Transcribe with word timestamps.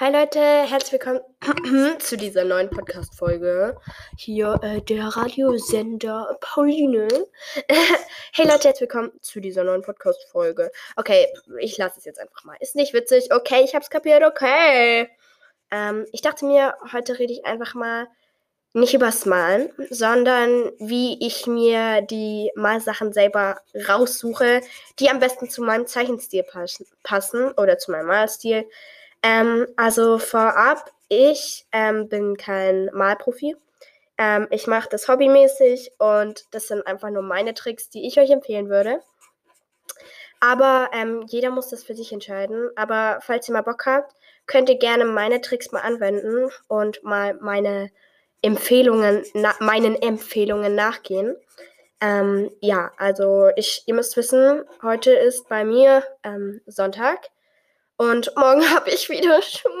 Hi 0.00 0.10
Leute, 0.10 0.40
herzlich 0.40 0.90
willkommen 0.90 1.20
zu 2.00 2.16
dieser 2.16 2.42
neuen 2.42 2.68
Podcast-Folge. 2.68 3.76
Hier 4.16 4.58
äh, 4.60 4.80
der 4.80 5.04
Radiosender 5.04 6.36
Pauline. 6.40 7.06
hey 8.32 8.44
Leute, 8.44 8.66
herzlich 8.66 8.80
willkommen 8.80 9.12
zu 9.20 9.38
dieser 9.38 9.62
neuen 9.62 9.82
Podcast-Folge. 9.82 10.72
Okay, 10.96 11.28
ich 11.60 11.78
lasse 11.78 12.00
es 12.00 12.06
jetzt 12.06 12.18
einfach 12.18 12.42
mal. 12.42 12.56
Ist 12.58 12.74
nicht 12.74 12.92
witzig. 12.92 13.32
Okay, 13.32 13.62
ich 13.62 13.76
hab's 13.76 13.88
kapiert. 13.88 14.24
Okay. 14.24 15.08
Ähm, 15.70 16.06
ich 16.10 16.22
dachte 16.22 16.44
mir, 16.44 16.74
heute 16.92 17.20
rede 17.20 17.32
ich 17.32 17.46
einfach 17.46 17.74
mal 17.74 18.08
nicht 18.72 18.94
übers 18.94 19.26
Malen, 19.26 19.70
sondern 19.90 20.72
wie 20.80 21.24
ich 21.24 21.46
mir 21.46 22.02
die 22.02 22.50
Malsachen 22.56 23.12
selber 23.12 23.60
raussuche, 23.88 24.60
die 24.98 25.08
am 25.08 25.20
besten 25.20 25.48
zu 25.48 25.62
meinem 25.62 25.86
Zeichenstil 25.86 26.44
passen 27.04 27.52
oder 27.52 27.78
zu 27.78 27.92
meinem 27.92 28.08
Malstil. 28.08 28.68
Ähm, 29.24 29.66
also 29.76 30.18
vorab, 30.18 30.92
ich 31.08 31.66
ähm, 31.72 32.08
bin 32.10 32.36
kein 32.36 32.90
Malprofi. 32.92 33.56
Ähm, 34.18 34.46
ich 34.50 34.66
mache 34.66 34.88
das 34.90 35.08
hobbymäßig 35.08 35.92
und 35.98 36.44
das 36.50 36.68
sind 36.68 36.86
einfach 36.86 37.08
nur 37.08 37.22
meine 37.22 37.54
Tricks, 37.54 37.88
die 37.88 38.06
ich 38.06 38.20
euch 38.20 38.30
empfehlen 38.30 38.68
würde. 38.68 39.00
Aber 40.40 40.90
ähm, 40.92 41.24
jeder 41.26 41.50
muss 41.50 41.70
das 41.70 41.82
für 41.84 41.94
sich 41.94 42.12
entscheiden. 42.12 42.68
Aber 42.76 43.18
falls 43.22 43.48
ihr 43.48 43.54
mal 43.54 43.62
Bock 43.62 43.86
habt, 43.86 44.14
könnt 44.46 44.68
ihr 44.68 44.78
gerne 44.78 45.06
meine 45.06 45.40
Tricks 45.40 45.72
mal 45.72 45.80
anwenden 45.80 46.50
und 46.68 47.02
mal 47.02 47.34
meine 47.40 47.90
Empfehlungen, 48.42 49.24
meinen 49.58 49.96
Empfehlungen 49.96 50.74
nachgehen. 50.74 51.34
Ähm, 52.02 52.50
ja, 52.60 52.92
also 52.98 53.48
ich, 53.56 53.84
ihr 53.86 53.94
müsst 53.94 54.18
wissen, 54.18 54.64
heute 54.82 55.12
ist 55.12 55.48
bei 55.48 55.64
mir 55.64 56.04
ähm, 56.22 56.60
Sonntag. 56.66 57.30
Und 57.96 58.34
morgen 58.36 58.62
habe 58.74 58.90
ich 58.90 59.08
wieder 59.08 59.40
Schule. 59.42 59.74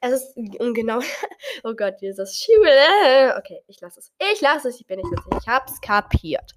Es 0.00 0.12
ist 0.12 0.34
genau. 0.36 1.00
Oh 1.62 1.74
Gott, 1.74 1.94
das 2.00 2.38
Schule? 2.38 3.36
Okay, 3.38 3.62
ich 3.66 3.80
lasse 3.80 4.00
es. 4.00 4.12
Ich 4.32 4.40
lasse 4.40 4.68
es. 4.68 4.80
Ich 4.80 4.86
bin 4.86 4.98
nicht 4.98 5.10
witzig. 5.10 5.38
Ich 5.40 5.48
hab's 5.48 5.80
kapiert. 5.80 6.54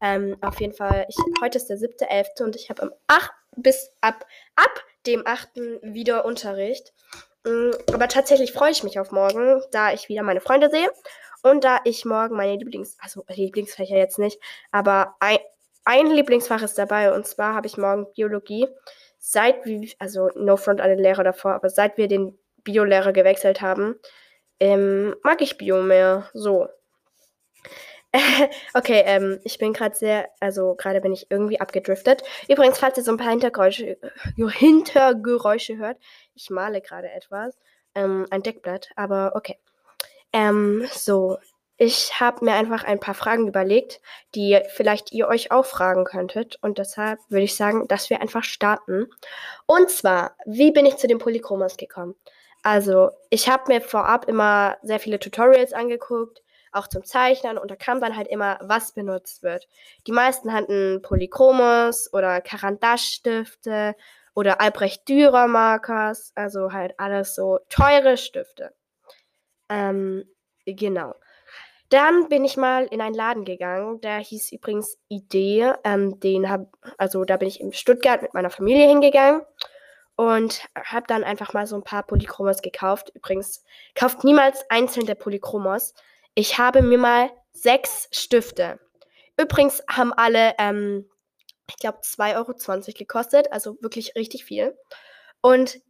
Ähm, 0.00 0.36
auf 0.40 0.60
jeden 0.60 0.74
Fall, 0.74 1.06
ich, 1.08 1.16
heute 1.42 1.58
ist 1.58 1.68
der 1.68 1.76
7.11. 1.76 2.42
und 2.44 2.56
ich 2.56 2.70
habe 2.70 2.82
am 2.82 2.92
8. 3.08 3.30
bis 3.56 3.90
ab, 4.00 4.24
ab 4.54 4.84
dem 5.06 5.26
8. 5.26 5.56
wieder 5.82 6.24
Unterricht. 6.24 6.92
Mm, 7.44 7.70
aber 7.92 8.08
tatsächlich 8.08 8.52
freue 8.52 8.70
ich 8.70 8.84
mich 8.84 9.00
auf 9.00 9.10
morgen, 9.10 9.60
da 9.72 9.92
ich 9.92 10.08
wieder 10.08 10.22
meine 10.22 10.40
Freunde 10.40 10.70
sehe. 10.70 10.90
Und 11.42 11.64
da 11.64 11.80
ich 11.84 12.04
morgen 12.04 12.36
meine 12.36 12.56
Lieblings-, 12.56 12.96
also 13.00 13.24
Lieblingsfächer 13.28 13.96
jetzt 13.96 14.18
nicht, 14.18 14.40
aber 14.70 15.16
ein, 15.20 15.38
ein 15.88 16.10
Lieblingsfach 16.10 16.60
ist 16.62 16.76
dabei 16.76 17.14
und 17.14 17.26
zwar 17.26 17.54
habe 17.54 17.66
ich 17.66 17.78
morgen 17.78 18.12
Biologie. 18.12 18.68
Seit 19.18 19.64
wir, 19.64 19.88
also 19.98 20.28
no 20.34 20.58
front 20.58 20.82
alle 20.82 20.96
Lehrer 20.96 21.24
davor, 21.24 21.52
aber 21.54 21.70
seit 21.70 21.96
wir 21.96 22.08
den 22.08 22.38
Biolehrer 22.62 23.14
gewechselt 23.14 23.62
haben, 23.62 23.96
ähm, 24.60 25.16
mag 25.22 25.40
ich 25.40 25.56
Bio 25.56 25.82
mehr. 25.82 26.28
So. 26.34 26.68
okay, 28.74 29.02
ähm, 29.06 29.40
ich 29.44 29.56
bin 29.56 29.72
gerade 29.72 29.96
sehr, 29.96 30.28
also 30.40 30.74
gerade 30.74 31.00
bin 31.00 31.14
ich 31.14 31.30
irgendwie 31.30 31.58
abgedriftet. 31.58 32.22
Übrigens, 32.50 32.78
falls 32.78 32.98
ihr 32.98 33.02
so 33.02 33.12
ein 33.12 33.16
paar 33.16 33.30
Hintergeräusche, 33.30 33.96
äh, 34.02 34.50
Hintergeräusche 34.50 35.78
hört, 35.78 35.96
ich 36.34 36.50
male 36.50 36.82
gerade 36.82 37.10
etwas. 37.10 37.56
Ähm, 37.94 38.26
ein 38.30 38.42
Deckblatt, 38.42 38.90
aber 38.94 39.32
okay. 39.36 39.58
Ähm, 40.34 40.86
so, 40.92 41.38
ich 41.80 42.18
habe 42.18 42.44
mir 42.44 42.54
einfach 42.54 42.82
ein 42.82 42.98
paar 42.98 43.14
Fragen 43.14 43.46
überlegt, 43.46 44.00
die 44.34 44.60
vielleicht 44.74 45.12
ihr 45.12 45.28
euch 45.28 45.52
auch 45.52 45.64
fragen 45.64 46.04
könntet. 46.04 46.58
Und 46.60 46.78
deshalb 46.78 47.20
würde 47.28 47.44
ich 47.44 47.54
sagen, 47.54 47.86
dass 47.86 48.10
wir 48.10 48.20
einfach 48.20 48.42
starten. 48.42 49.06
Und 49.64 49.88
zwar, 49.88 50.36
wie 50.44 50.72
bin 50.72 50.86
ich 50.86 50.96
zu 50.96 51.06
den 51.06 51.18
Polychromas 51.18 51.76
gekommen? 51.76 52.16
Also, 52.64 53.10
ich 53.30 53.48
habe 53.48 53.72
mir 53.72 53.80
vorab 53.80 54.26
immer 54.28 54.76
sehr 54.82 54.98
viele 54.98 55.20
Tutorials 55.20 55.72
angeguckt, 55.72 56.42
auch 56.72 56.88
zum 56.88 57.04
Zeichnen. 57.04 57.56
Und 57.58 57.70
da 57.70 57.76
kam 57.76 58.00
dann 58.00 58.16
halt 58.16 58.26
immer, 58.26 58.58
was 58.60 58.92
benutzt 58.92 59.44
wird. 59.44 59.68
Die 60.08 60.12
meisten 60.12 60.52
hatten 60.52 61.00
Polychromos 61.02 62.12
oder 62.12 62.40
Karandasch-Stifte 62.40 63.94
oder 64.34 64.60
Albrecht 64.60 65.08
Dürer 65.08 65.46
Markers. 65.46 66.32
Also 66.34 66.72
halt 66.72 66.98
alles 66.98 67.36
so 67.36 67.60
teure 67.68 68.16
Stifte. 68.16 68.74
Ähm, 69.68 70.24
genau. 70.66 71.14
Dann 71.90 72.28
bin 72.28 72.44
ich 72.44 72.56
mal 72.56 72.84
in 72.86 73.00
einen 73.00 73.14
Laden 73.14 73.44
gegangen, 73.44 74.00
der 74.02 74.18
hieß 74.18 74.52
übrigens 74.52 74.98
Idee. 75.08 75.72
Ähm, 75.84 76.20
den 76.20 76.50
hab, 76.50 76.66
also 76.98 77.24
da 77.24 77.36
bin 77.38 77.48
ich 77.48 77.60
in 77.60 77.72
Stuttgart 77.72 78.20
mit 78.20 78.34
meiner 78.34 78.50
Familie 78.50 78.86
hingegangen 78.86 79.42
und 80.16 80.64
habe 80.74 81.06
dann 81.06 81.24
einfach 81.24 81.54
mal 81.54 81.66
so 81.66 81.76
ein 81.76 81.84
paar 81.84 82.02
Polychromos 82.02 82.60
gekauft. 82.60 83.12
Übrigens, 83.14 83.64
kauft 83.94 84.24
niemals 84.24 84.68
einzeln 84.68 85.06
der 85.06 85.14
Polychromos. 85.14 85.94
Ich 86.34 86.58
habe 86.58 86.82
mir 86.82 86.98
mal 86.98 87.30
sechs 87.52 88.08
Stifte. 88.12 88.80
Übrigens 89.38 89.82
haben 89.88 90.12
alle, 90.12 90.54
ähm, 90.58 91.08
ich 91.68 91.76
glaube, 91.76 91.98
2,20 92.02 92.36
Euro 92.36 92.92
gekostet, 92.98 93.52
also 93.52 93.76
wirklich 93.80 94.14
richtig 94.16 94.44
viel. 94.44 94.76
Und 95.40 95.80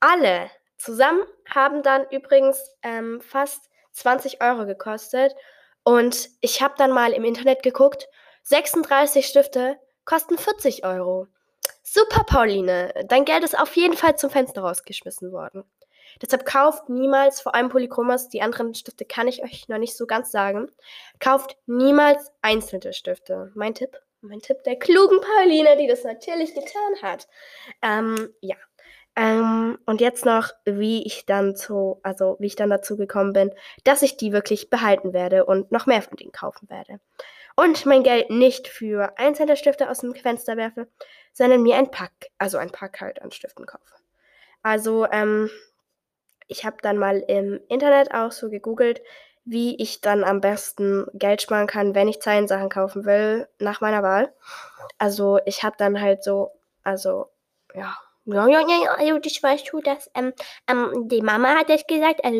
alle 0.00 0.50
zusammen 0.78 1.24
haben 1.48 1.82
dann 1.82 2.06
übrigens 2.10 2.60
ähm, 2.82 3.20
fast 3.20 3.68
20 3.92 4.42
Euro 4.42 4.66
gekostet. 4.66 5.34
Und 5.84 6.28
ich 6.40 6.62
habe 6.62 6.74
dann 6.76 6.92
mal 6.92 7.12
im 7.12 7.24
Internet 7.24 7.62
geguckt, 7.62 8.08
36 8.42 9.26
Stifte 9.26 9.76
kosten 10.04 10.38
40 10.38 10.84
Euro. 10.84 11.26
Super, 11.82 12.24
Pauline. 12.24 12.92
Dein 13.08 13.24
Geld 13.24 13.44
ist 13.44 13.58
auf 13.58 13.76
jeden 13.76 13.96
Fall 13.96 14.16
zum 14.16 14.30
Fenster 14.30 14.62
rausgeschmissen 14.62 15.32
worden. 15.32 15.64
Deshalb 16.20 16.44
kauft 16.44 16.88
niemals, 16.88 17.40
vor 17.40 17.54
allem 17.54 17.68
Polychromas, 17.68 18.28
die 18.28 18.42
anderen 18.42 18.74
Stifte 18.74 19.04
kann 19.04 19.28
ich 19.28 19.42
euch 19.42 19.68
noch 19.68 19.78
nicht 19.78 19.96
so 19.96 20.06
ganz 20.06 20.30
sagen, 20.30 20.70
kauft 21.20 21.56
niemals 21.66 22.32
einzelne 22.42 22.92
Stifte. 22.92 23.50
Mein 23.54 23.74
Tipp, 23.74 23.96
mein 24.20 24.40
Tipp 24.40 24.62
der 24.64 24.76
klugen 24.76 25.20
Pauline, 25.20 25.76
die 25.76 25.86
das 25.86 26.04
natürlich 26.04 26.54
getan 26.54 27.02
hat. 27.02 27.28
Ähm, 27.80 28.34
ja, 28.40 28.56
ähm, 29.14 29.78
und 29.84 30.00
jetzt 30.00 30.24
noch, 30.24 30.50
wie 30.64 31.04
ich 31.04 31.26
dann 31.26 31.54
zu, 31.54 32.00
also 32.02 32.36
wie 32.38 32.46
ich 32.46 32.56
dann 32.56 32.70
dazu 32.70 32.96
gekommen 32.96 33.32
bin, 33.32 33.52
dass 33.84 34.02
ich 34.02 34.16
die 34.16 34.32
wirklich 34.32 34.70
behalten 34.70 35.12
werde 35.12 35.44
und 35.44 35.70
noch 35.70 35.86
mehr 35.86 36.02
von 36.02 36.16
denen 36.16 36.32
kaufen 36.32 36.68
werde. 36.70 36.98
Und 37.54 37.84
mein 37.84 38.02
Geld 38.02 38.30
nicht 38.30 38.68
für 38.68 39.18
einzelne 39.18 39.56
Stifte 39.56 39.90
aus 39.90 39.98
dem 39.98 40.14
Fenster 40.14 40.56
werfe, 40.56 40.88
sondern 41.34 41.62
mir 41.62 41.76
ein 41.76 41.90
Pack, 41.90 42.12
also 42.38 42.56
ein 42.56 42.70
Pack 42.70 43.00
halt 43.02 43.20
an 43.20 43.30
Stiften 43.30 43.66
kaufe. 43.66 43.94
Also, 44.62 45.06
ähm, 45.10 45.50
ich 46.48 46.64
habe 46.64 46.76
dann 46.82 46.96
mal 46.96 47.18
im 47.28 47.60
Internet 47.68 48.14
auch 48.14 48.32
so 48.32 48.48
gegoogelt, 48.48 49.02
wie 49.44 49.76
ich 49.76 50.00
dann 50.00 50.24
am 50.24 50.40
besten 50.40 51.06
Geld 51.14 51.42
sparen 51.42 51.66
kann, 51.66 51.94
wenn 51.94 52.08
ich 52.08 52.20
Zeilensachen 52.20 52.68
kaufen 52.70 53.04
will, 53.04 53.48
nach 53.58 53.80
meiner 53.80 54.02
Wahl. 54.02 54.32
Also, 54.98 55.38
ich 55.44 55.62
habe 55.62 55.76
dann 55.76 56.00
halt 56.00 56.22
so, 56.22 56.52
also, 56.84 57.26
ja, 57.74 57.98
ja, 58.24 58.48
ja, 58.48 58.60
ja, 58.60 58.90
also 58.98 59.18
das 59.18 59.42
weißt 59.42 59.72
du, 59.72 59.80
dass 59.80 60.10
ähm, 60.14 60.32
ähm, 60.68 61.08
die 61.08 61.22
Mama 61.22 61.56
hat 61.56 61.68
das 61.68 61.86
gesagt. 61.86 62.24
Also, 62.24 62.38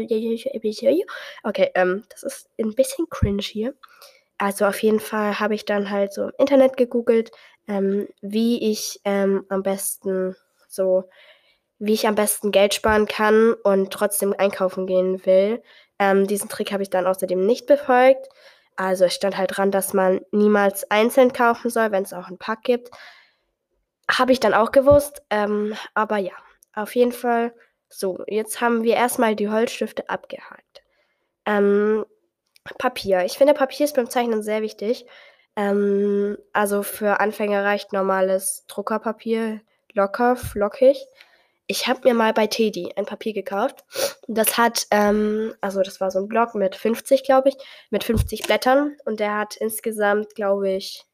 okay, 1.42 1.70
ähm, 1.74 2.04
das 2.08 2.22
ist 2.22 2.50
ein 2.58 2.74
bisschen 2.74 3.08
cringe 3.10 3.42
hier. 3.42 3.74
Also 4.38 4.66
auf 4.66 4.82
jeden 4.82 5.00
Fall 5.00 5.38
habe 5.40 5.54
ich 5.54 5.64
dann 5.64 5.90
halt 5.90 6.12
so 6.12 6.24
im 6.24 6.32
Internet 6.38 6.76
gegoogelt, 6.76 7.30
ähm, 7.68 8.08
wie 8.20 8.70
ich 8.70 9.00
ähm, 9.04 9.44
am 9.48 9.62
besten 9.62 10.36
so, 10.68 11.04
wie 11.78 11.94
ich 11.94 12.06
am 12.08 12.14
besten 12.14 12.52
Geld 12.52 12.74
sparen 12.74 13.06
kann 13.06 13.54
und 13.64 13.92
trotzdem 13.92 14.34
einkaufen 14.36 14.86
gehen 14.86 15.24
will. 15.26 15.62
Ähm, 15.98 16.26
diesen 16.26 16.48
Trick 16.48 16.72
habe 16.72 16.82
ich 16.82 16.90
dann 16.90 17.06
außerdem 17.06 17.44
nicht 17.44 17.66
befolgt. 17.66 18.28
Also 18.76 19.04
es 19.04 19.14
stand 19.14 19.36
halt 19.36 19.56
dran, 19.56 19.70
dass 19.70 19.92
man 19.92 20.20
niemals 20.32 20.90
einzeln 20.90 21.32
kaufen 21.32 21.70
soll, 21.70 21.92
wenn 21.92 22.04
es 22.04 22.12
auch 22.12 22.28
ein 22.28 22.38
Pack 22.38 22.62
gibt. 22.62 22.90
Habe 24.10 24.32
ich 24.32 24.40
dann 24.40 24.54
auch 24.54 24.72
gewusst. 24.72 25.22
Ähm, 25.30 25.74
aber 25.94 26.18
ja, 26.18 26.34
auf 26.74 26.94
jeden 26.94 27.12
Fall. 27.12 27.54
So, 27.88 28.24
jetzt 28.26 28.60
haben 28.60 28.82
wir 28.82 28.94
erstmal 28.94 29.36
die 29.36 29.48
Holzstifte 29.48 30.08
abgehakt. 30.08 30.82
Ähm, 31.44 32.04
Papier. 32.78 33.24
Ich 33.24 33.38
finde, 33.38 33.54
Papier 33.54 33.84
ist 33.84 33.96
beim 33.96 34.08
Zeichnen 34.08 34.42
sehr 34.42 34.62
wichtig. 34.62 35.06
Ähm, 35.56 36.38
also 36.52 36.82
für 36.82 37.20
Anfänger 37.20 37.64
reicht 37.64 37.92
normales 37.92 38.64
Druckerpapier, 38.68 39.60
locker, 39.92 40.36
flockig. 40.36 41.04
Ich 41.66 41.86
habe 41.86 42.00
mir 42.04 42.14
mal 42.14 42.32
bei 42.32 42.46
Teddy 42.46 42.92
ein 42.96 43.06
Papier 43.06 43.32
gekauft. 43.32 43.84
Das 44.28 44.58
hat, 44.58 44.86
ähm, 44.90 45.54
also 45.60 45.82
das 45.82 46.00
war 46.00 46.10
so 46.10 46.20
ein 46.20 46.28
Block 46.28 46.54
mit 46.54 46.74
50, 46.76 47.24
glaube 47.24 47.50
ich, 47.50 47.56
mit 47.90 48.04
50 48.04 48.42
Blättern. 48.42 48.96
Und 49.04 49.20
der 49.20 49.38
hat 49.38 49.56
insgesamt, 49.56 50.34
glaube 50.34 50.70
ich, 50.70 51.04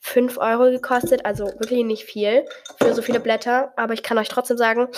5 0.00 0.38
Euro 0.38 0.70
gekostet, 0.70 1.24
also 1.26 1.46
wirklich 1.46 1.84
nicht 1.84 2.04
viel 2.04 2.44
für 2.78 2.94
so 2.94 3.02
viele 3.02 3.20
Blätter. 3.20 3.72
Aber 3.76 3.94
ich 3.94 4.02
kann 4.02 4.18
euch 4.18 4.28
trotzdem 4.28 4.56
sagen, 4.56 4.88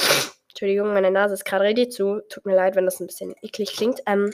Entschuldigung, 0.50 0.92
meine 0.92 1.10
Nase 1.10 1.34
ist 1.34 1.44
gerade 1.44 1.64
richtig 1.64 1.92
zu. 1.92 2.20
Tut 2.28 2.44
mir 2.46 2.54
leid, 2.54 2.76
wenn 2.76 2.84
das 2.84 3.00
ein 3.00 3.06
bisschen 3.06 3.34
eklig 3.42 3.72
klingt. 3.76 4.00
Ähm, 4.06 4.32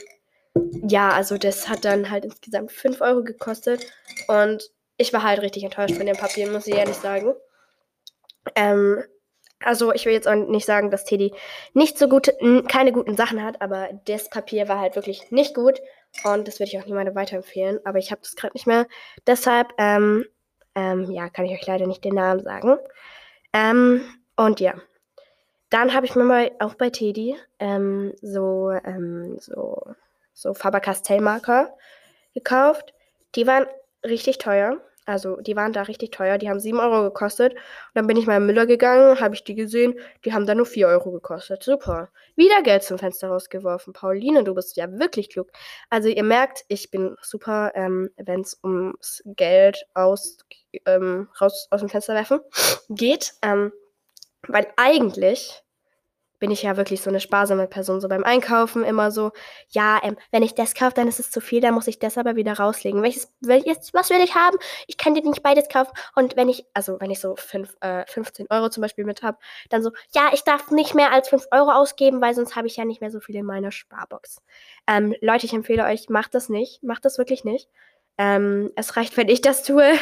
ja, 0.87 1.09
also 1.09 1.37
das 1.37 1.69
hat 1.69 1.85
dann 1.85 2.09
halt 2.09 2.25
insgesamt 2.25 2.71
5 2.71 3.01
Euro 3.01 3.23
gekostet. 3.23 3.85
Und 4.27 4.69
ich 4.97 5.13
war 5.13 5.23
halt 5.23 5.41
richtig 5.41 5.63
enttäuscht 5.63 5.95
von 5.95 6.05
dem 6.05 6.17
Papier, 6.17 6.49
muss 6.51 6.67
ich 6.67 6.75
ehrlich 6.75 6.95
sagen. 6.95 7.33
Ähm, 8.55 9.03
Also 9.63 9.91
ich 9.93 10.05
will 10.05 10.13
jetzt 10.13 10.27
auch 10.27 10.35
nicht 10.35 10.65
sagen, 10.65 10.91
dass 10.91 11.03
Teddy 11.05 11.33
nicht 11.73 11.97
so 11.97 12.07
gute, 12.07 12.35
keine 12.67 12.91
guten 12.91 13.15
Sachen 13.17 13.43
hat, 13.43 13.59
aber 13.61 13.89
das 14.05 14.29
Papier 14.29 14.67
war 14.67 14.79
halt 14.79 14.95
wirklich 14.95 15.31
nicht 15.31 15.55
gut 15.55 15.81
und 16.23 16.47
das 16.47 16.59
würde 16.59 16.69
ich 16.71 16.79
auch 16.79 16.85
niemandem 16.85 17.15
weiterempfehlen. 17.15 17.79
Aber 17.83 17.97
ich 17.97 18.11
habe 18.11 18.21
das 18.21 18.35
gerade 18.35 18.53
nicht 18.53 18.67
mehr. 18.67 18.85
Deshalb, 19.25 19.73
ähm, 19.79 20.25
ähm, 20.77 21.09
ja, 21.09 21.27
kann 21.27 21.45
ich 21.45 21.51
euch 21.51 21.65
leider 21.65 21.87
nicht 21.87 22.05
den 22.05 22.13
Namen 22.13 22.43
sagen. 22.43 22.77
Ähm, 23.51 24.01
und 24.35 24.59
ja, 24.59 24.75
dann 25.71 25.93
habe 25.93 26.05
ich 26.05 26.15
mir 26.15 26.23
mal 26.23 26.51
auch 26.59 26.75
bei 26.75 26.91
Teddy 26.91 27.35
ähm, 27.57 28.13
so, 28.21 28.69
ähm, 28.85 29.37
so, 29.39 29.81
so 30.33 30.53
Faber-Castell-Marker 30.53 31.75
gekauft. 32.35 32.93
Die 33.33 33.47
waren 33.47 33.65
richtig 34.05 34.37
teuer. 34.37 34.77
Also 35.07 35.37
die 35.37 35.55
waren 35.55 35.71
da 35.73 35.83
richtig 35.83 36.11
teuer. 36.11 36.37
Die 36.37 36.49
haben 36.49 36.59
7 36.59 36.79
Euro 36.79 37.03
gekostet. 37.03 37.53
Und 37.53 37.61
dann 37.93 38.07
bin 38.07 38.17
ich 38.17 38.27
mal 38.27 38.37
im 38.37 38.45
Müller 38.45 38.65
gegangen, 38.65 39.19
habe 39.19 39.35
ich 39.35 39.43
die 39.43 39.55
gesehen. 39.55 39.99
Die 40.25 40.33
haben 40.33 40.45
da 40.45 40.53
nur 40.53 40.65
4 40.65 40.87
Euro 40.87 41.11
gekostet. 41.11 41.63
Super. 41.63 42.09
Wieder 42.35 42.61
Geld 42.61 42.83
zum 42.83 42.99
Fenster 42.99 43.29
rausgeworfen. 43.29 43.93
Pauline, 43.93 44.43
du 44.43 44.53
bist 44.53 44.75
ja 44.75 44.91
wirklich 44.99 45.29
klug. 45.29 45.49
Also 45.89 46.09
ihr 46.09 46.23
merkt, 46.23 46.65
ich 46.67 46.91
bin 46.91 47.15
super, 47.21 47.71
ähm, 47.73 48.09
wenn 48.17 48.41
es 48.41 48.59
ums 48.63 49.23
Geld 49.25 49.87
aus, 49.93 50.37
ähm, 50.85 51.29
raus 51.39 51.67
aus 51.71 51.79
dem 51.79 51.89
Fenster 51.89 52.13
werfen 52.13 52.41
geht. 52.89 53.33
Ähm, 53.41 53.71
weil 54.47 54.67
eigentlich 54.75 55.63
bin 56.39 56.51
ich 56.51 56.63
ja 56.63 56.77
wirklich 56.77 57.01
so 57.01 57.09
eine 57.09 57.19
sparsame 57.19 57.67
Person. 57.67 58.01
So 58.01 58.07
beim 58.07 58.23
Einkaufen 58.23 58.83
immer 58.83 59.11
so, 59.11 59.31
ja, 59.69 59.99
ähm, 60.03 60.17
wenn 60.31 60.43
ich 60.43 60.55
das 60.55 60.75
kaufe, 60.75 60.93
dann 60.95 61.07
ist 61.07 61.19
es 61.19 61.31
zu 61.31 61.41
viel, 61.41 61.61
dann 61.61 61.73
muss 61.73 61.87
ich 61.87 61.99
das 61.99 62.17
aber 62.17 62.35
wieder 62.35 62.53
rauslegen. 62.53 63.01
Welches, 63.01 63.33
welches, 63.41 63.93
was 63.93 64.09
will 64.09 64.21
ich 64.23 64.35
haben? 64.35 64.57
Ich 64.87 64.97
kann 64.97 65.13
dir 65.13 65.23
nicht 65.23 65.43
beides 65.43 65.69
kaufen. 65.69 65.91
Und 66.15 66.35
wenn 66.35 66.49
ich, 66.49 66.65
also 66.73 66.99
wenn 66.99 67.11
ich 67.11 67.19
so 67.19 67.35
fünf, 67.35 67.75
äh, 67.81 68.05
15 68.07 68.47
Euro 68.49 68.69
zum 68.69 68.81
Beispiel 68.81 69.05
mit 69.05 69.23
habe, 69.23 69.37
dann 69.69 69.83
so, 69.83 69.91
ja, 70.13 70.29
ich 70.33 70.43
darf 70.43 70.71
nicht 70.71 70.95
mehr 70.95 71.11
als 71.11 71.29
5 71.29 71.47
Euro 71.51 71.71
ausgeben, 71.71 72.21
weil 72.21 72.35
sonst 72.35 72.55
habe 72.55 72.67
ich 72.67 72.77
ja 72.77 72.85
nicht 72.85 73.01
mehr 73.01 73.11
so 73.11 73.19
viel 73.19 73.35
in 73.35 73.45
meiner 73.45 73.71
Sparbox. 73.71 74.41
Ähm, 74.87 75.15
Leute, 75.21 75.45
ich 75.45 75.53
empfehle 75.53 75.85
euch, 75.85 76.09
macht 76.09 76.35
das 76.35 76.49
nicht. 76.49 76.83
Macht 76.83 77.05
das 77.05 77.17
wirklich 77.17 77.43
nicht. 77.43 77.69
Ähm, 78.17 78.71
es 78.75 78.95
reicht, 78.95 79.17
wenn 79.17 79.29
ich 79.29 79.41
das 79.41 79.63
tue. 79.63 79.93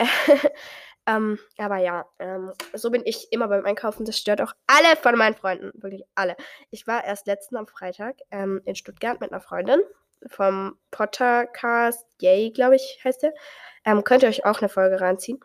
Ähm, 1.08 1.38
aber 1.56 1.78
ja, 1.78 2.04
ähm, 2.18 2.52
so 2.74 2.90
bin 2.90 3.02
ich 3.06 3.28
immer 3.32 3.48
beim 3.48 3.64
Einkaufen. 3.64 4.04
Das 4.04 4.18
stört 4.18 4.42
auch 4.42 4.52
alle 4.66 4.94
von 4.96 5.16
meinen 5.16 5.34
Freunden. 5.34 5.70
Wirklich 5.82 6.04
alle. 6.14 6.36
Ich 6.70 6.86
war 6.86 7.02
erst 7.02 7.26
letzten 7.26 7.56
am 7.56 7.66
Freitag 7.66 8.16
ähm, 8.30 8.60
in 8.66 8.74
Stuttgart 8.74 9.18
mit 9.20 9.32
einer 9.32 9.40
Freundin 9.40 9.80
vom 10.26 10.76
Pottercast 10.90 12.06
Yay, 12.20 12.50
glaube 12.50 12.76
ich, 12.76 13.00
heißt 13.04 13.22
der. 13.22 13.32
Ähm, 13.86 14.04
könnt 14.04 14.22
ihr 14.22 14.28
euch 14.28 14.44
auch 14.44 14.60
eine 14.60 14.68
Folge 14.68 15.00
reinziehen. 15.00 15.40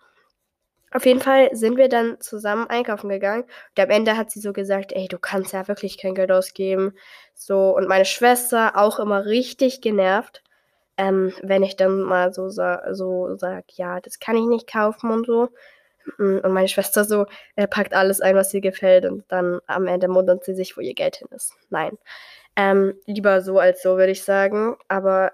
Auf 0.91 1.05
jeden 1.05 1.21
Fall 1.21 1.49
sind 1.55 1.77
wir 1.77 1.87
dann 1.87 2.19
zusammen 2.19 2.67
einkaufen 2.69 3.09
gegangen. 3.09 3.43
Und 3.43 3.79
am 3.79 3.89
Ende 3.89 4.17
hat 4.17 4.31
sie 4.31 4.41
so 4.41 4.51
gesagt, 4.51 4.91
ey, 4.91 5.07
du 5.07 5.17
kannst 5.17 5.53
ja 5.53 5.67
wirklich 5.67 5.97
kein 5.97 6.13
Geld 6.13 6.31
ausgeben. 6.31 6.93
So, 7.33 7.75
und 7.75 7.87
meine 7.87 8.05
Schwester 8.05 8.73
auch 8.75 8.99
immer 8.99 9.25
richtig 9.25 9.81
genervt 9.81 10.43
ähm, 10.97 11.33
wenn 11.41 11.63
ich 11.63 11.75
dann 11.75 12.01
mal 12.01 12.33
so, 12.33 12.49
so 12.49 13.35
sage, 13.35 13.65
ja, 13.73 13.99
das 13.99 14.19
kann 14.19 14.35
ich 14.37 14.45
nicht 14.45 14.67
kaufen 14.71 15.11
und 15.11 15.25
so. 15.25 15.49
Mm, 16.17 16.39
und 16.43 16.51
meine 16.51 16.67
Schwester 16.67 17.05
so 17.05 17.25
äh, 17.55 17.67
packt 17.67 17.93
alles 17.93 18.21
ein, 18.21 18.35
was 18.35 18.53
ihr 18.53 18.61
gefällt 18.61 19.05
und 19.05 19.23
dann 19.29 19.59
am 19.67 19.87
Ende 19.87 20.07
wundert 20.09 20.43
sie 20.43 20.53
sich, 20.55 20.77
wo 20.77 20.81
ihr 20.81 20.93
Geld 20.93 21.17
hin 21.17 21.27
ist. 21.31 21.53
Nein. 21.69 21.97
Ähm, 22.55 22.95
lieber 23.05 23.41
so 23.41 23.59
als 23.59 23.81
so, 23.81 23.97
würde 23.97 24.11
ich 24.11 24.23
sagen. 24.23 24.75
Aber 24.87 25.31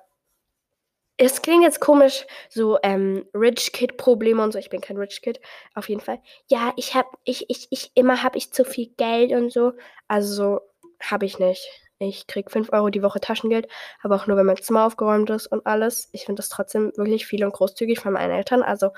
es 1.17 1.41
klingt 1.41 1.63
jetzt 1.63 1.81
komisch, 1.81 2.25
so 2.49 2.77
ähm, 2.81 3.25
Rich 3.33 3.73
Kid 3.73 3.97
Probleme 3.97 4.41
und 4.41 4.53
so. 4.53 4.59
Ich 4.59 4.69
bin 4.69 4.79
kein 4.79 4.97
Rich 4.97 5.21
Kid, 5.21 5.41
auf 5.75 5.89
jeden 5.89 6.01
Fall. 6.01 6.19
Ja, 6.47 6.71
ich 6.77 6.95
habe, 6.95 7.09
ich, 7.25 7.49
ich, 7.49 7.67
ich, 7.71 7.91
immer 7.95 8.23
habe 8.23 8.37
ich 8.37 8.53
zu 8.53 8.63
viel 8.63 8.87
Geld 8.95 9.33
und 9.33 9.51
so. 9.51 9.73
Also 10.07 10.61
habe 11.01 11.25
ich 11.25 11.37
nicht. 11.39 11.67
Ich 11.99 12.27
kriege 12.27 12.49
5 12.49 12.71
Euro 12.71 12.89
die 12.89 13.03
Woche 13.03 13.19
Taschengeld, 13.19 13.67
aber 14.01 14.15
auch 14.15 14.25
nur, 14.25 14.37
wenn 14.37 14.45
mein 14.45 14.57
Zimmer 14.57 14.85
aufgeräumt 14.85 15.29
ist 15.29 15.47
und 15.47 15.65
alles. 15.65 16.09
Ich 16.13 16.25
finde 16.25 16.39
das 16.39 16.49
trotzdem 16.49 16.93
wirklich 16.95 17.27
viel 17.27 17.43
und 17.43 17.53
großzügig 17.53 17.99
von 17.99 18.13
meinen 18.13 18.31
Eltern. 18.31 18.63
Also 18.63 18.91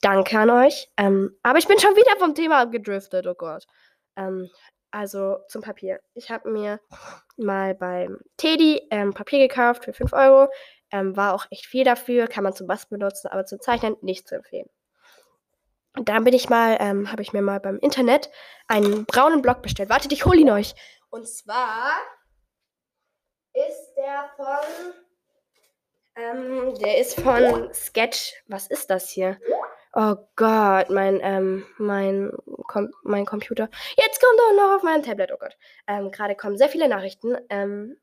danke 0.00 0.38
an 0.38 0.50
euch. 0.50 0.90
Ähm, 0.96 1.36
aber 1.44 1.58
ich 1.58 1.68
bin 1.68 1.78
schon 1.78 1.94
wieder 1.94 2.16
vom 2.18 2.34
Thema 2.34 2.60
abgedriftet, 2.62 3.26
oh 3.28 3.34
Gott. 3.34 3.66
Ähm, 4.16 4.50
also 4.90 5.38
zum 5.48 5.62
Papier. 5.62 6.00
Ich 6.14 6.30
habe 6.30 6.50
mir 6.50 6.80
mal 7.36 7.74
beim 7.76 8.18
Teddy 8.36 8.82
ähm, 8.90 9.14
Papier 9.14 9.38
gekauft 9.38 9.84
für 9.84 9.92
5 9.92 10.12
Euro. 10.12 10.50
Ähm, 10.90 11.16
war 11.16 11.34
auch 11.34 11.46
echt 11.50 11.66
viel 11.66 11.84
dafür, 11.84 12.26
kann 12.26 12.42
man 12.42 12.52
zum 12.52 12.66
Basteln 12.66 12.98
benutzen, 12.98 13.28
aber 13.28 13.46
zum 13.46 13.60
Zeichnen 13.60 13.96
nicht 14.02 14.26
zu 14.26 14.34
empfehlen. 14.34 14.68
Und 15.96 16.08
dann 16.08 16.24
bin 16.24 16.34
ich 16.34 16.48
mal, 16.48 16.76
ähm, 16.80 17.10
habe 17.12 17.22
ich 17.22 17.32
mir 17.32 17.42
mal 17.42 17.60
beim 17.60 17.78
Internet 17.78 18.30
einen 18.66 19.04
braunen 19.04 19.42
Block 19.42 19.62
bestellt. 19.62 19.88
Wartet, 19.90 20.12
ich 20.12 20.24
hole 20.24 20.40
ihn 20.40 20.50
euch. 20.50 20.74
Und 21.10 21.28
zwar 21.28 21.92
ist 23.54 23.94
der 23.96 24.30
von. 24.36 24.94
Ähm, 26.16 26.74
der 26.78 26.98
ist 26.98 27.20
von 27.20 27.72
Sketch. 27.72 28.34
Was 28.48 28.66
ist 28.66 28.90
das 28.90 29.10
hier? 29.10 29.38
Oh 29.94 30.14
Gott, 30.36 30.90
mein, 30.90 31.20
ähm, 31.22 31.66
mein, 31.78 32.30
Com 32.68 32.92
mein 33.02 33.26
Computer. 33.26 33.68
Jetzt 33.96 34.20
kommt 34.20 34.38
er 34.38 34.54
noch 34.54 34.76
auf 34.76 34.82
mein 34.82 35.02
Tablet. 35.02 35.32
Oh 35.32 35.38
Gott. 35.38 35.56
Ähm, 35.88 36.10
gerade 36.10 36.36
kommen 36.36 36.56
sehr 36.56 36.68
viele 36.68 36.88
Nachrichten. 36.88 37.36
Ähm, 37.48 37.96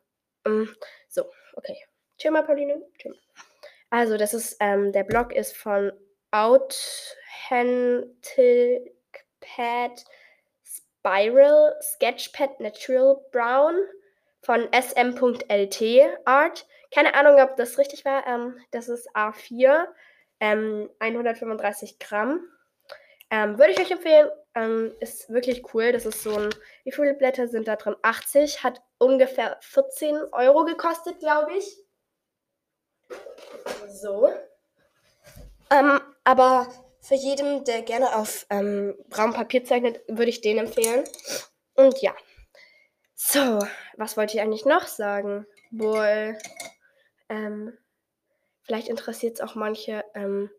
ähm, 0.45 0.75
so, 1.07 1.29
okay. 1.55 1.77
Chill 2.17 2.31
mal, 2.31 2.44
Pauline. 2.44 2.81
Chill 2.97 3.11
mal. 3.11 3.19
Also, 3.89 4.17
das 4.17 4.33
ist, 4.33 4.57
ähm, 4.59 4.91
der 4.91 5.05
Blog 5.05 5.31
ist 5.33 5.55
von 5.55 5.94
Authentic 6.31 6.75
Pad 9.39 10.03
Spiral 10.65 11.73
Sketchpad 11.81 12.59
Natural 12.59 13.15
Brown 13.31 13.77
von 14.47 14.65
sm.lt 14.71 15.83
Art. 16.23 16.65
Keine 16.89 17.13
Ahnung, 17.15 17.38
ob 17.41 17.57
das 17.57 17.77
richtig 17.77 18.05
war. 18.05 18.25
Ähm, 18.25 18.57
das 18.71 18.88
ist 18.88 19.13
A4, 19.13 19.88
ähm, 20.39 20.89
135 20.99 21.99
Gramm. 21.99 22.47
Ähm, 23.29 23.59
Würde 23.59 23.73
ich 23.73 23.79
euch 23.79 23.91
empfehlen. 23.91 24.29
Ähm, 24.55 24.95
ist 25.01 25.29
wirklich 25.29 25.73
cool. 25.73 25.91
Das 25.91 26.05
ist 26.05 26.23
so 26.23 26.33
ein. 26.33 26.49
Wie 26.85 26.94
viele 26.94 27.13
Blätter 27.13 27.49
sind 27.49 27.67
da 27.67 27.75
drin? 27.75 27.97
80. 28.01 28.63
Hat 28.63 28.81
ungefähr 28.99 29.57
14 29.59 30.15
Euro 30.31 30.63
gekostet, 30.63 31.19
glaube 31.19 31.51
ich. 31.57 31.77
So. 33.89 34.29
Ähm, 35.69 35.99
aber 36.23 36.69
für 37.01 37.15
jeden, 37.15 37.65
der 37.65 37.81
gerne 37.81 38.15
auf 38.15 38.45
ähm, 38.49 38.95
braunem 39.09 39.33
Papier 39.33 39.65
zeichnet, 39.65 39.99
würde 40.07 40.29
ich 40.29 40.39
den 40.39 40.57
empfehlen. 40.57 41.03
Und 41.75 42.01
ja. 42.01 42.15
So, 43.19 43.57
was 43.97 44.16
wollte 44.16 44.38
ich 44.38 44.42
eigentlich 44.42 44.66
noch 44.66 44.86
sagen? 44.86 45.47
Wohl, 45.71 46.38
ähm, 47.30 47.76
vielleicht 48.62 48.90
interessiert 48.90 49.33
es 49.33 49.42
auch 49.42 49.56
manche, 49.56 50.06
ähm, 50.14 50.52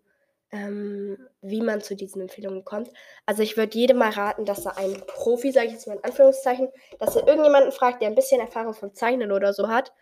ähm, 0.51 1.29
wie 1.41 1.63
man 1.63 1.83
zu 1.83 1.95
diesen 1.95 2.21
Empfehlungen 2.21 2.65
kommt. 2.65 2.91
Also 3.27 3.45
ich 3.45 3.57
würde 3.57 3.79
jedem 3.79 3.99
mal 3.99 4.11
raten, 4.11 4.45
dass 4.45 4.67
er 4.67 4.77
einen 4.77 5.01
Profi, 5.07 5.53
sage 5.53 5.69
ich 5.69 5.75
jetzt 5.75 5.87
mal 5.87 5.99
in 5.99 6.05
Anführungszeichen, 6.05 6.69
dass 6.99 7.15
er 7.15 7.29
irgendjemanden 7.29 7.71
fragt, 7.71 8.03
der 8.03 8.09
ein 8.09 8.17
bisschen 8.17 8.41
Erfahrung 8.41 8.75
vom 8.75 8.93
Zeichnen 8.93 9.31
oder 9.31 9.53
so 9.53 9.69
hat 9.69 9.93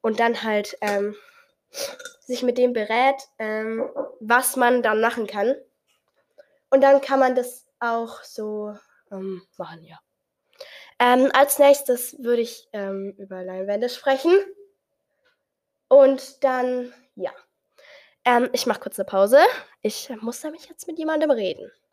und 0.00 0.20
dann 0.20 0.44
halt 0.44 0.78
ähm, 0.82 1.16
sich 2.20 2.44
mit 2.44 2.58
dem 2.58 2.74
berät, 2.74 3.16
ähm, 3.40 3.90
was 4.20 4.54
man 4.54 4.84
dann 4.84 5.00
machen 5.00 5.26
kann. 5.26 5.56
Und 6.70 6.80
dann 6.80 7.00
kann 7.00 7.18
man 7.18 7.34
das 7.34 7.66
auch 7.80 8.22
so 8.22 8.76
ähm, 9.10 9.42
machen, 9.56 9.82
ja. 9.82 9.98
Ähm, 11.04 11.30
als 11.34 11.58
nächstes 11.58 12.16
würde 12.18 12.40
ich 12.40 12.66
ähm, 12.72 13.14
über 13.18 13.44
Leinwände 13.44 13.90
sprechen. 13.90 14.32
Und 15.88 16.42
dann, 16.42 16.94
ja. 17.14 17.30
Ähm, 18.24 18.48
ich 18.54 18.64
mache 18.64 18.80
kurz 18.80 18.98
eine 18.98 19.04
Pause. 19.04 19.36
Ich 19.82 20.10
muss 20.22 20.42
nämlich 20.42 20.66
jetzt 20.66 20.86
mit 20.86 20.98
jemandem 20.98 21.30
reden. 21.30 21.70